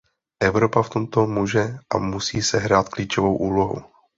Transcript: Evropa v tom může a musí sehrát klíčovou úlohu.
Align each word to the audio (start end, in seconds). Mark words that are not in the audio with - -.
Evropa 0.39 0.81
v 0.83 0.89
tom 1.09 1.33
může 1.33 1.75
a 1.89 1.97
musí 1.97 2.41
sehrát 2.41 2.89
klíčovou 2.89 3.37
úlohu. 3.37 3.83